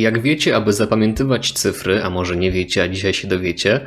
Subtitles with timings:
[0.00, 3.80] Jak wiecie, aby zapamiętywać cyfry, a może nie wiecie, a dzisiaj się dowiecie,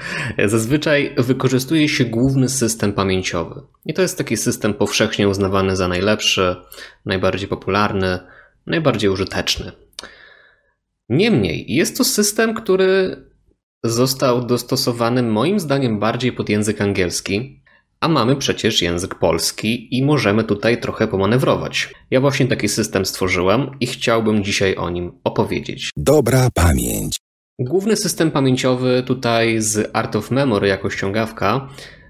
[0.46, 3.62] zazwyczaj wykorzystuje się główny system pamięciowy.
[3.86, 6.56] I to jest taki system powszechnie uznawany za najlepszy,
[7.06, 8.20] najbardziej popularny,
[8.66, 9.72] najbardziej użyteczny.
[11.10, 13.18] Niemniej, jest to system, który
[13.84, 17.64] został dostosowany moim zdaniem bardziej pod język angielski,
[18.02, 21.94] a mamy przecież język polski i możemy tutaj trochę pomanewrować.
[22.12, 25.90] Ja właśnie taki system stworzyłem i chciałbym dzisiaj o nim opowiedzieć.
[25.98, 27.18] Dobra pamięć.
[27.60, 31.70] Główny system pamięciowy tutaj z Art of Memory jako ściągawka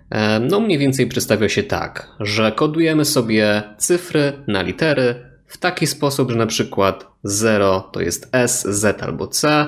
[0.09, 5.87] e, no mniej więcej przedstawia się tak, że kodujemy sobie cyfry na litery w taki
[5.87, 9.67] sposób, że na przykład 0 to jest S, Z albo C,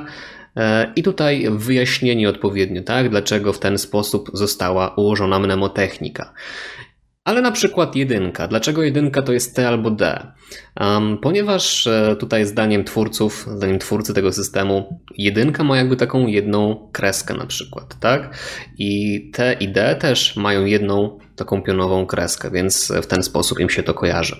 [0.95, 6.33] I tutaj wyjaśnienie odpowiednio, tak, dlaczego w ten sposób została ułożona mnemotechnika.
[7.23, 8.47] Ale na przykład jedynka.
[8.47, 10.31] Dlaczego jedynka to jest T albo D?
[10.79, 16.89] Um, ponieważ e, tutaj zdaniem twórców, zdaniem twórcy tego systemu, jedynka ma jakby taką jedną
[16.91, 18.37] kreskę na przykład, tak?
[18.77, 23.70] I T i D też mają jedną taką pionową kreskę, więc w ten sposób im
[23.70, 24.35] się to kojarzy.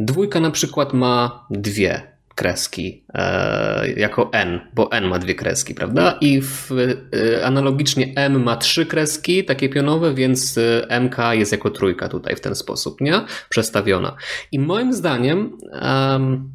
[0.00, 6.18] Dwójka na przykład ma dwie kreski e, jako n, bo n ma dwie kreski, prawda?
[6.20, 11.70] I w, e, analogicznie m ma trzy kreski, takie pionowe, więc e, mk jest jako
[11.70, 13.20] trójka tutaj w ten sposób, nie?
[13.48, 14.16] Przestawiona.
[14.52, 16.50] I moim zdaniem um,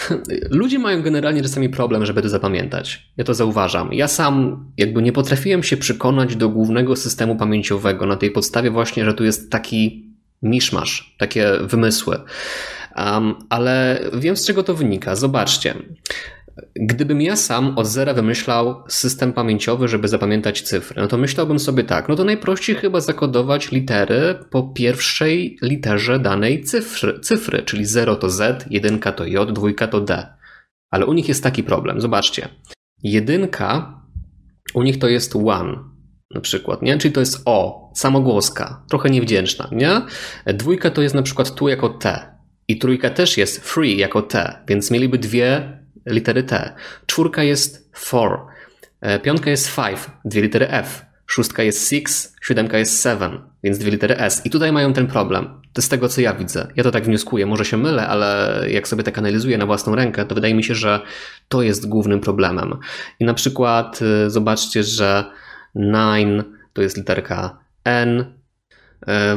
[0.60, 3.10] ludzie mają generalnie czasami problem, żeby to zapamiętać.
[3.16, 3.92] Ja to zauważam.
[3.92, 9.04] Ja sam jakby nie potrafiłem się przekonać do głównego systemu pamięciowego na tej podstawie właśnie,
[9.04, 10.10] że tu jest taki
[10.42, 12.18] miszmasz, takie wymysły.
[12.96, 15.16] Um, ale wiem z czego to wynika.
[15.16, 15.74] Zobaczcie.
[16.76, 21.84] Gdybym ja sam od zera wymyślał system pamięciowy, żeby zapamiętać cyfry, no to myślałbym sobie
[21.84, 28.16] tak, no to najprościej chyba zakodować litery po pierwszej literze danej cyfry, cyfry czyli 0
[28.16, 30.26] to Z, 1 to J, 2 to D.
[30.90, 32.48] Ale u nich jest taki problem, zobaczcie.
[33.02, 34.00] Jedynka,
[34.74, 35.78] u nich to jest one,
[36.34, 36.98] na przykład, nie?
[36.98, 40.00] Czyli to jest O, samogłoska, trochę niewdzięczna, nie?
[40.54, 42.39] Dwójka to jest na przykład tu jako T.
[42.70, 46.74] I trójka też jest free jako T, więc mieliby dwie litery T.
[47.06, 48.38] Czwórka jest four,
[49.00, 51.04] e, piątka jest five, dwie litery F.
[51.26, 54.46] Szóstka jest six, siódemka jest seven, więc dwie litery S.
[54.46, 55.44] I tutaj mają ten problem.
[55.44, 56.68] To jest tego, co ja widzę.
[56.76, 57.46] Ja to tak wnioskuję.
[57.46, 60.74] Może się mylę, ale jak sobie tak analizuję na własną rękę, to wydaje mi się,
[60.74, 61.00] że
[61.48, 62.76] to jest głównym problemem.
[63.20, 65.24] I na przykład y, zobaczcie, że
[65.74, 68.39] nine to jest literka N,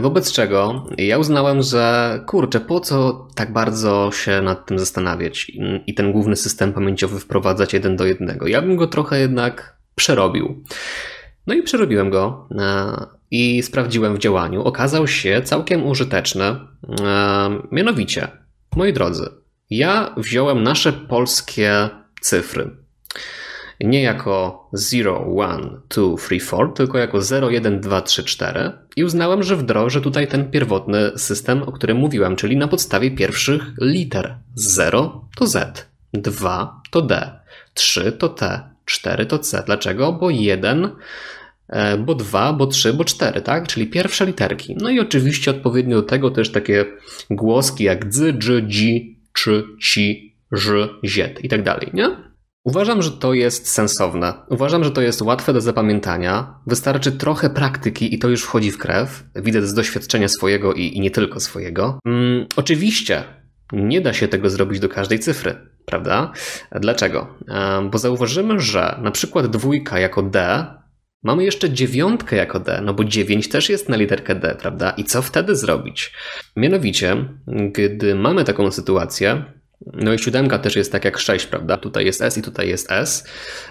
[0.01, 5.51] wobec czego ja uznałem, że kurczę, po co tak bardzo się nad tym zastanawiać
[5.87, 8.47] i ten główny system pamięciowy wprowadzać jeden do jednego.
[8.47, 10.63] Ja bym go trochę jednak przerobił.
[11.47, 14.63] No i przerobiłem go e, i sprawdziłem w działaniu.
[14.63, 16.43] Okazał się całkiem użyteczny.
[16.43, 16.59] E,
[17.71, 18.27] mianowicie,
[18.75, 19.29] moi drodzy,
[19.69, 21.89] ja wziąłem nasze polskie
[22.21, 22.82] cyfry
[23.81, 29.03] nie jako 0, 1, 2, 3, 4, tylko jako 0, 1, 2, 3, 4 i
[29.03, 34.35] uznałem, że wdrożę tutaj ten pierwotny system, o którym mówiłem, czyli na podstawie pierwszych liter.
[34.55, 37.31] 0 to Z, 2 to D,
[37.73, 39.63] 3 to T, 4 to C.
[39.65, 40.13] Dlaczego?
[40.13, 40.89] Bo 1
[41.69, 43.67] e, bo 2, bo 3, bo 4, tak?
[43.67, 44.75] Czyli pierwsze literki.
[44.81, 46.85] No i oczywiście odpowiednio do tego też takie
[47.29, 52.32] głoski jak dzy, dży, dzi, czy, ci, ż, ziet i tak dalej, nie?
[52.63, 54.33] Uważam, że to jest sensowne.
[54.49, 56.59] Uważam, że to jest łatwe do zapamiętania.
[56.67, 59.23] Wystarczy trochę praktyki i to już wchodzi w krew.
[59.35, 61.99] Widać z doświadczenia swojego i, i nie tylko swojego.
[62.05, 63.23] Mm, oczywiście
[63.73, 66.31] nie da się tego zrobić do każdej cyfry, prawda?
[66.71, 67.27] Dlaczego?
[67.91, 70.65] Bo zauważymy, że na przykład dwójka jako D
[71.23, 74.89] Mamy jeszcze dziewiątkę jako D, no bo dziewięć też jest na literkę D, prawda?
[74.89, 76.13] I co wtedy zrobić?
[76.55, 77.25] Mianowicie,
[77.71, 79.43] gdy mamy taką sytuację,
[79.93, 81.77] no i siódemka też jest tak jak 6, prawda?
[81.77, 83.27] Tutaj jest S i tutaj jest S.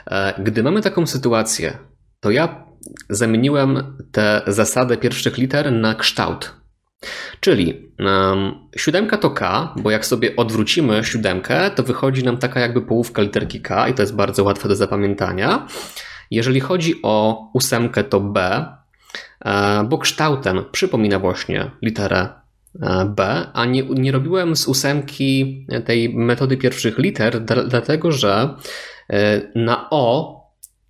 [0.06, 1.78] E, gdy mamy taką sytuację,
[2.20, 2.66] to ja
[3.10, 6.62] zamieniłem tę zasadę pierwszych liter na kształt.
[7.40, 12.82] Czyli um, siódemka to K, bo jak sobie odwrócimy siódemkę, to wychodzi nam taka jakby
[12.82, 15.66] połówka literki K i to jest bardzo łatwe do zapamiętania.
[16.30, 18.66] Jeżeli chodzi o ósemkę to B,
[19.44, 22.41] e, bo kształtem przypomina właśnie literę
[23.06, 28.54] B, a nie, nie robiłem z ósemki tej metody pierwszych liter, dlatego że
[29.10, 30.42] e, na O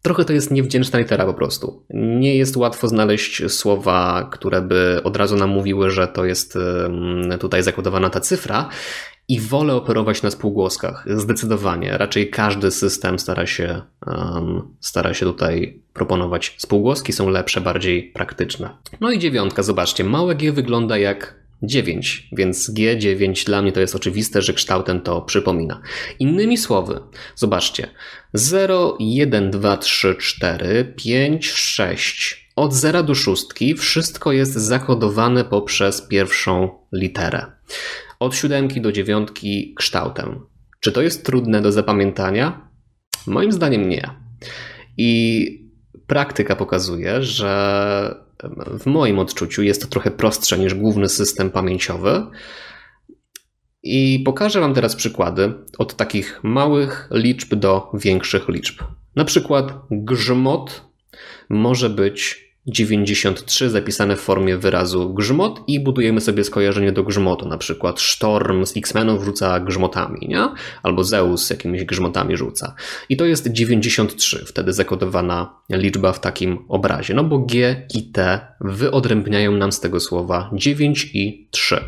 [0.03, 1.87] trochę to jest niewdzięczna litera po prostu.
[1.91, 6.59] Nie jest łatwo znaleźć słowa, które by od razu nam mówiły, że to jest
[7.41, 8.69] tutaj zakodowana ta cyfra.
[9.29, 11.05] I wolę operować na spółgłoskach.
[11.07, 11.99] Zdecydowanie.
[11.99, 18.71] Raczej każdy system stara się, um, stara się tutaj proponować spółgłoski, są lepsze, bardziej praktyczne.
[19.01, 23.95] No i dziewiątka, zobaczcie, małe G wygląda jak 9, więc G9 dla mnie to jest
[23.95, 25.81] oczywiste, że kształtem to przypomina.
[26.19, 27.01] Innymi słowy,
[27.35, 27.89] zobaczcie,
[28.35, 32.49] 0, 1, 2, 3, 4, 5, 6.
[32.57, 33.47] Od 0 do 6
[33.79, 37.47] wszystko jest zakodowane poprzez pierwszą literę.
[38.19, 39.29] Od 7 do 9
[39.77, 40.41] kształtem.
[40.81, 42.69] Czy to jest trudne do zapamiętania?
[43.27, 44.11] Moim zdaniem nie.
[44.97, 45.63] I
[46.07, 48.23] praktyka pokazuje, że
[48.81, 52.27] w moim odczuciu jest to trochę prostsze niż główny system pamięciowy.
[53.83, 58.83] I pokażę Wam teraz przykłady od takich małych liczb do większych liczb.
[59.17, 60.85] Na przykład grzmot
[61.49, 67.49] może być 93 zapisane w formie wyrazu grzmot i budujemy sobie skojarzenie do grzmotu.
[67.49, 70.49] Na przykład Sztorm z X-Menów rzuca grzmotami, nie?
[70.83, 72.75] Albo Zeus jakimiś grzmotami rzuca.
[73.09, 77.15] I to jest 93, wtedy zakodowana liczba w takim obrazie.
[77.15, 81.81] No bo G i T wyodrębniają nam z tego słowa 9 i 3.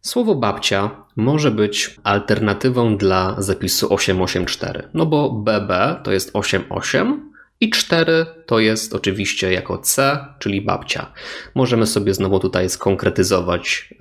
[0.00, 7.70] Słowo babcia może być alternatywą dla zapisu 884, no bo BB to jest 88, i
[7.70, 11.12] 4 to jest oczywiście jako C, czyli babcia.
[11.54, 13.94] Możemy sobie znowu tutaj skonkretyzować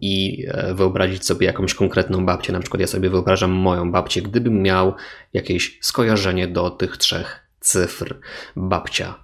[0.00, 2.52] i e, wyobrazić sobie jakąś konkretną babcię.
[2.52, 4.94] Na przykład ja sobie wyobrażam moją babcię, gdybym miał
[5.32, 8.18] jakieś skojarzenie do tych trzech cyfr
[8.56, 9.14] babcia.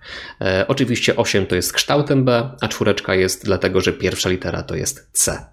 [0.40, 4.76] E, oczywiście 8 to jest kształtem B, a czwóreczka jest dlatego, że pierwsza litera to
[4.76, 5.46] jest C.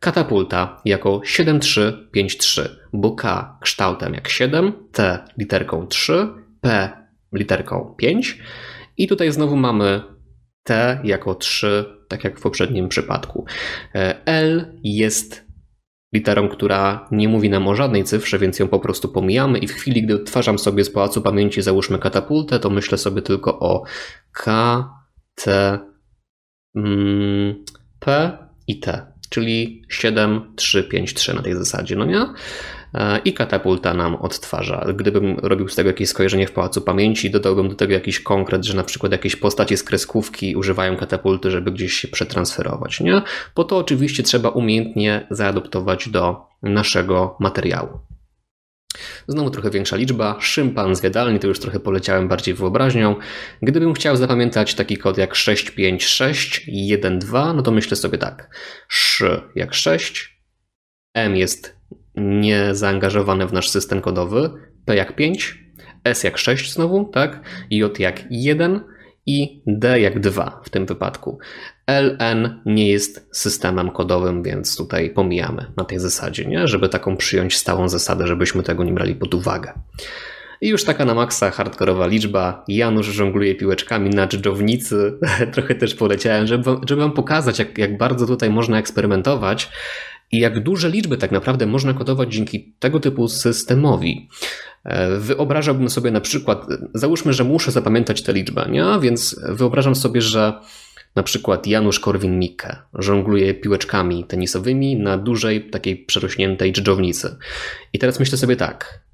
[0.00, 6.28] Katapulta jako 7353, bo K kształtem jak 7, T literką 3,
[6.60, 6.90] P
[7.32, 8.38] literką 5.
[8.96, 10.02] I tutaj znowu mamy
[10.62, 13.44] T jako 3, tak jak w poprzednim przypadku.
[13.94, 15.50] E, L jest
[16.12, 19.72] literą, która nie mówi nam o żadnej cyfrze, więc ją po prostu pomijamy i w
[19.72, 23.82] chwili, gdy odtwarzam sobie z pałacu pamięci, załóżmy katapultę, to myślę sobie tylko o
[24.32, 24.84] K,
[25.34, 25.78] T,
[26.76, 27.64] mm,
[27.98, 32.26] P i T, czyli 7, 3, 5, 3 na tej zasadzie, no nie?
[32.94, 34.86] E, i katapulta nam odtwarza.
[34.96, 38.76] Gdybym robił z tego jakieś skojarzenie w Pałacu Pamięci, dodałbym do tego jakiś konkret, że
[38.76, 43.22] na przykład jakieś postacie z kreskówki używają katapulty, żeby gdzieś się przetransferować, nie?
[43.56, 47.98] Bo to oczywiście trzeba umiejętnie zaadoptować do naszego materiału.
[49.28, 50.36] Znowu trochę większa liczba.
[50.40, 53.16] Szympan jadalni, to już trochę poleciałem bardziej wyobraźnią.
[53.62, 58.56] Gdybym chciał zapamiętać taki kod jak 65612, no to myślę sobie tak.
[58.90, 60.40] Sz jak 6,
[61.14, 61.79] M jest
[62.16, 64.50] niezaangażowane w nasz system kodowy,
[64.84, 65.64] P jak 5,
[66.04, 67.40] S jak 6 znowu, tak?
[67.70, 68.80] J jak 1
[69.26, 71.38] i D jak 2 w tym wypadku.
[71.86, 76.68] LN nie jest systemem kodowym, więc tutaj pomijamy na tej zasadzie, nie?
[76.68, 79.72] żeby taką przyjąć stałą zasadę, żebyśmy tego nie brali pod uwagę.
[80.60, 82.64] I już taka na maksa hardkorowa liczba.
[82.68, 85.18] Janusz żongluje piłeczkami na dżdżownicy.
[85.52, 89.70] Trochę też poleciałem, żeby, żeby wam pokazać, jak, jak bardzo tutaj można eksperymentować
[90.32, 94.28] i jak duże liczby tak naprawdę można kodować dzięki tego typu systemowi.
[94.84, 98.84] E, wyobrażałbym sobie na przykład, załóżmy, że muszę zapamiętać liczbę, nie?
[99.00, 100.60] więc wyobrażam sobie, że
[101.14, 107.36] na przykład Janusz Korwin-Mikke żongluje piłeczkami tenisowymi na dużej, takiej przerośniętej dżdżownicy.
[107.92, 109.04] I teraz myślę sobie tak.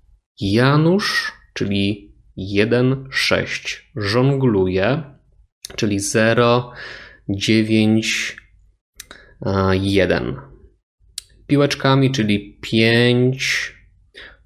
[0.41, 5.03] Janusz, czyli 1, 6, żongluje,
[5.77, 6.73] czyli 0,
[7.29, 8.37] 9,
[9.73, 10.37] 1
[11.47, 13.75] piłeczkami, czyli 5,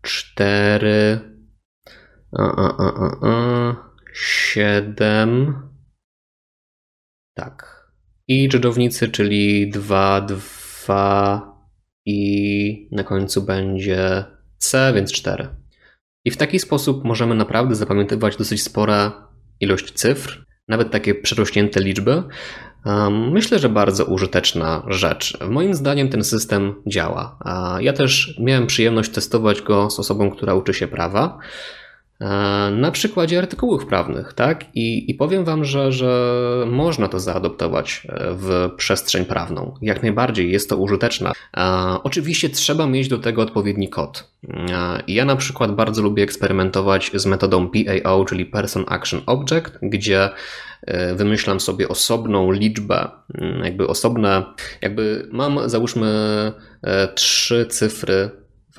[0.02, 1.20] 4,
[2.38, 5.54] a, a, a, a, 7.
[7.34, 7.90] Tak.
[8.28, 11.60] I dżdżownicy, czyli 2, 2
[12.06, 14.24] i na końcu będzie
[14.58, 15.48] C, więc 4.
[16.24, 19.28] I w taki sposób możemy naprawdę zapamiętywać dosyć spora
[19.60, 22.22] ilość cyfr, nawet takie przerośnięte liczby,
[23.30, 25.38] Myślę, że bardzo użyteczna rzecz.
[25.50, 27.38] Moim zdaniem ten system działa.
[27.80, 31.38] Ja też miałem przyjemność testować go z osobą, która uczy się prawa.
[32.72, 34.64] Na przykładzie artykułów prawnych, tak?
[34.74, 39.74] I, i powiem Wam, że, że można to zaadoptować e, w przestrzeń prawną.
[39.82, 41.32] Jak najbardziej jest to użyteczne.
[42.02, 44.30] Oczywiście trzeba mieć do tego odpowiedni kod.
[45.06, 50.30] Ja na przykład bardzo lubię eksperymentować z metodą PAO, czyli Person Action Object, gdzie
[50.86, 53.08] E, wymyślam sobie osobną liczbę,
[53.64, 54.44] jakby osobne,
[54.82, 56.08] jakby mam załóżmy
[56.82, 58.30] e, trzy cyfry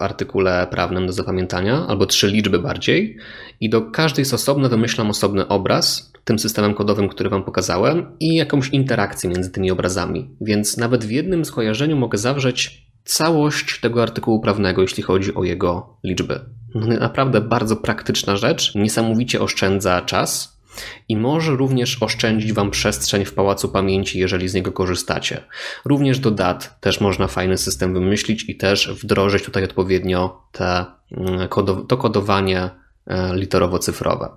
[0.01, 3.17] artykule prawnym do zapamiętania, albo trzy liczby bardziej,
[3.59, 8.35] i do każdej z osobna wymyślam osobny obraz, tym systemem kodowym, który Wam pokazałem, i
[8.35, 10.29] jakąś interakcję między tymi obrazami.
[10.41, 15.97] Więc nawet w jednym skojarzeniu mogę zawrzeć całość tego artykułu prawnego, jeśli chodzi o jego
[16.03, 16.39] liczby.
[16.75, 20.60] No, naprawdę bardzo praktyczna rzecz, niesamowicie oszczędza czas
[21.09, 25.43] i może również oszczędzić Wam przestrzeń w pałacu pamięci, jeżeli z niego korzystacie.
[25.85, 31.47] Również do dat też można fajny system wymyślić i też wdrożyć tutaj odpowiednio te, mm,
[31.87, 32.69] to kodowanie
[33.07, 34.29] E, literowo-cyfrowe.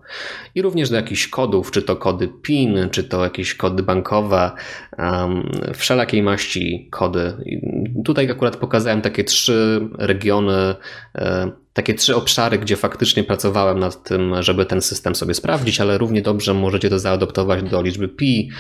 [0.55, 4.51] I również do jakichś kodów, czy to kody PIN, czy to jakieś kody bankowe,
[4.99, 7.37] um, wszelakiej maści kody.
[8.05, 10.75] tutaj akurat pokazałem takie trzy regiony,
[11.15, 15.99] e, takie trzy obszary, gdzie faktycznie pracowałem nad tym, żeby ten system sobie sprawdzić, ale
[15.99, 18.51] równie dobrze możecie to zaadoptować do liczby pi,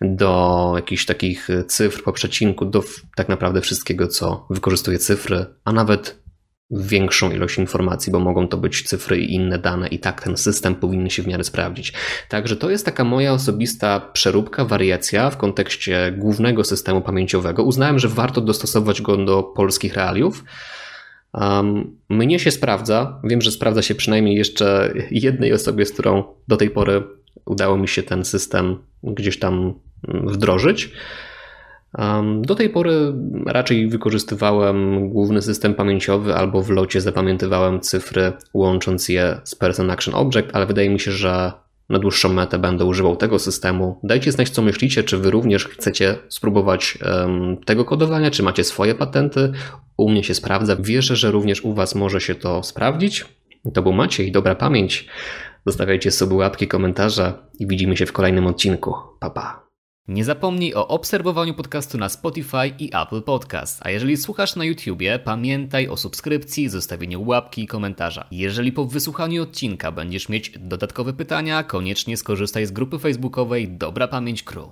[0.00, 2.82] do jakichś takich cyfr po przecinku, do
[3.16, 6.26] tak naprawdę wszystkiego, co wykorzystuje cyfry, a nawet
[6.70, 10.74] większą ilość informacji, bo mogą to być cyfry i inne dane, i tak ten system
[10.74, 11.92] powinny się w miarę sprawdzić.
[12.28, 17.62] Także to jest taka moja osobista przeróbka, wariacja w kontekście głównego systemu pamięciowego.
[17.62, 20.44] Uznałem, że warto dostosować go do polskich realiów.
[21.36, 23.20] Um, mnie się sprawdza.
[23.24, 27.02] Wiem, że sprawdza się przynajmniej jeszcze jednej osobie, z którą do tej pory
[27.44, 29.74] udało mi się ten system gdzieś tam
[30.08, 30.92] wdrożyć.
[32.40, 33.12] Do tej pory
[33.46, 40.14] raczej wykorzystywałem główny system pamięciowy albo w locie zapamiętywałem cyfry, łącząc je z Person Action
[40.14, 41.52] Object, ale wydaje mi się, że
[41.88, 44.00] na dłuższą metę będę używał tego systemu.
[44.02, 48.94] Dajcie znać, co myślicie, czy wy również chcecie spróbować um, tego kodowania, czy macie swoje
[48.94, 49.52] patenty.
[49.96, 50.76] U mnie się sprawdza.
[50.76, 53.24] Wierzę, że również u was może się to sprawdzić.
[53.74, 55.06] To był Maciej, dobra pamięć.
[55.66, 58.94] Zostawiajcie sobie łapki, komentarze i widzimy się w kolejnym odcinku.
[59.20, 59.66] Pa, pa.
[60.08, 63.80] Nie zapomnij o obserwowaniu podcastu na Spotify i Apple Podcast.
[63.82, 68.26] A jeżeli słuchasz na YouTubie, pamiętaj o subskrypcji, zostawieniu łapki i komentarza.
[68.30, 74.42] Jeżeli po wysłuchaniu odcinka będziesz mieć dodatkowe pytania, koniecznie skorzystaj z grupy facebookowej Dobra Pamięć
[74.42, 74.68] Crew.